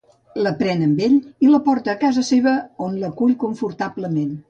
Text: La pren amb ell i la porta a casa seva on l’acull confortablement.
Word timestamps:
La 0.45 0.53
pren 0.61 0.81
amb 0.85 1.03
ell 1.09 1.19
i 1.47 1.51
la 1.53 1.61
porta 1.69 1.93
a 1.95 1.97
casa 2.07 2.25
seva 2.33 2.57
on 2.89 3.01
l’acull 3.05 3.41
confortablement. 3.49 4.39